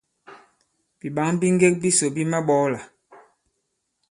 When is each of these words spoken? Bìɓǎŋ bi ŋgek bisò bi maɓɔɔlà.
Bìɓǎŋ 0.99 1.29
bi 1.39 1.47
ŋgek 1.55 1.75
bisò 1.81 2.05
bi 2.15 2.23
maɓɔɔlà. 2.31 2.79